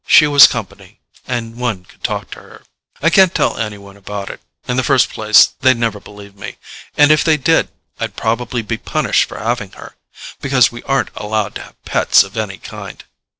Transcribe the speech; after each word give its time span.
She 0.07 0.25
was 0.25 0.47
company 0.47 0.99
and 1.27 1.57
one 1.57 1.85
could 1.85 2.03
talk 2.03 2.31
to 2.31 2.39
her... 2.39 2.63
I 3.03 3.11
can't 3.11 3.35
tell 3.35 3.57
anyone 3.59 3.95
about 3.95 4.31
it. 4.31 4.41
In 4.67 4.75
the 4.75 4.81
first 4.83 5.11
place, 5.11 5.49
they'd 5.59 5.77
never 5.77 5.99
believe 5.99 6.35
me. 6.35 6.57
And, 6.97 7.11
if 7.11 7.23
they 7.23 7.37
did, 7.37 7.69
I'd 7.99 8.15
probably 8.15 8.63
be 8.63 8.77
punished 8.79 9.29
for 9.29 9.37
having 9.37 9.73
her. 9.73 9.93
Because 10.41 10.71
we 10.71 10.81
aren't 10.85 11.11
allowed 11.15 11.53
to 11.53 11.61
have 11.61 11.85
pets 11.85 12.23
of 12.23 12.35
any 12.35 12.57
kind. 12.57 13.03